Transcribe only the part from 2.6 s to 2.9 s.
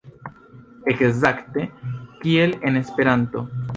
en